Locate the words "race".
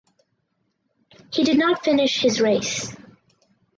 2.41-2.95